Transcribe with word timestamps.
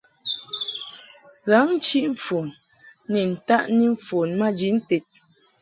Ghǎŋ-chiʼ-mfon 1.47 2.47
ni 3.11 3.21
ntaʼni 3.33 3.85
mfon 3.95 4.29
maji 4.39 4.69
nted. 4.77 5.03